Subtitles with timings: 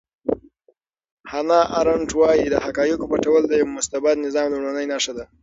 [1.31, 5.25] هانا ارنټ وایي چې د حقایقو پټول د یو مستبد نظام لومړنۍ نښه ده.